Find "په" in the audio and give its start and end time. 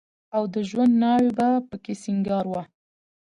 1.69-1.75